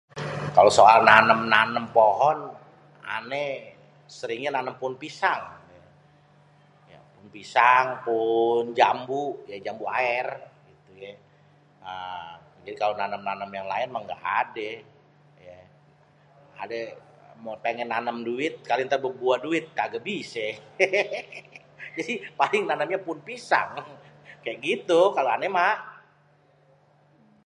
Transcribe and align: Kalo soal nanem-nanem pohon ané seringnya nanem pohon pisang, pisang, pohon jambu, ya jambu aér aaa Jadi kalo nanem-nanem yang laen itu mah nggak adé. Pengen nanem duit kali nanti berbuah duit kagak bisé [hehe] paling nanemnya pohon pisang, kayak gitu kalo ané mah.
Kalo 0.55 0.69
soal 0.79 0.99
nanem-nanem 1.09 1.85
pohon 1.97 2.37
ané 3.17 3.43
seringnya 4.17 4.51
nanem 4.55 4.73
pohon 4.79 4.95
pisang, 5.03 5.43
pisang, 7.35 7.85
pohon 8.05 8.65
jambu, 8.79 9.23
ya 9.51 9.57
jambu 9.65 9.85
aér 9.99 10.27
aaa 11.91 12.33
Jadi 12.63 12.73
kalo 12.81 12.91
nanem-nanem 13.01 13.49
yang 13.57 13.65
laen 13.71 13.87
itu 13.87 13.93
mah 13.95 14.03
nggak 14.05 14.23
adé. 14.41 14.69
Pengen 17.65 17.87
nanem 17.93 18.17
duit 18.27 18.53
kali 18.69 18.81
nanti 18.83 18.97
berbuah 19.05 19.37
duit 19.45 19.65
kagak 19.77 20.03
bisé 20.07 20.47
[hehe] 21.55 22.37
paling 22.39 22.63
nanemnya 22.69 22.99
pohon 23.05 23.19
pisang, 23.27 23.69
kayak 24.43 24.57
gitu 24.65 24.99
kalo 25.15 25.29
ané 25.37 25.47
mah. 25.57 25.75